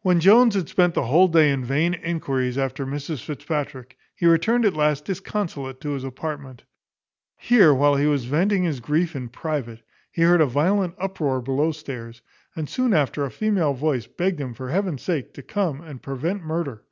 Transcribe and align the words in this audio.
When 0.00 0.18
Jones 0.18 0.56
had 0.56 0.68
spent 0.68 0.94
the 0.94 1.04
whole 1.04 1.28
day 1.28 1.52
in 1.52 1.64
vain 1.64 1.94
enquiries 2.02 2.58
after 2.58 2.84
Mrs 2.84 3.22
Fitzpatrick, 3.22 3.96
he 4.12 4.26
returned 4.26 4.64
at 4.64 4.74
last 4.74 5.04
disconsolate 5.04 5.80
to 5.80 5.90
his 5.90 6.02
apartment. 6.02 6.64
Here, 7.36 7.72
while 7.72 7.94
he 7.94 8.06
was 8.06 8.24
venting 8.24 8.64
his 8.64 8.80
grief 8.80 9.14
in 9.14 9.28
private, 9.28 9.82
he 10.10 10.22
heard 10.22 10.40
a 10.40 10.46
violent 10.46 10.96
uproar 10.98 11.40
below 11.40 11.70
stairs; 11.70 12.20
and 12.56 12.68
soon 12.68 12.92
after 12.92 13.24
a 13.24 13.30
female 13.30 13.74
voice 13.74 14.08
begged 14.08 14.40
him 14.40 14.54
for 14.54 14.70
heaven's 14.70 15.02
sake 15.02 15.34
to 15.34 15.42
come 15.44 15.80
and 15.80 16.02
prevent 16.02 16.42
murder. 16.42 16.82